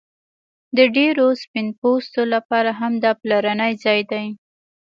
[0.77, 4.25] د ډیرو سپین پوستو لپاره هم دا پلرنی ځای دی